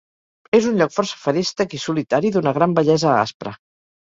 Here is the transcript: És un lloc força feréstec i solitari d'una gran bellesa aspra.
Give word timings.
És 0.59 0.69
un 0.69 0.79
lloc 0.79 0.95
força 0.95 1.19
feréstec 1.25 1.75
i 1.79 1.81
solitari 1.83 2.33
d'una 2.39 2.55
gran 2.57 2.75
bellesa 2.81 3.13
aspra. 3.19 3.55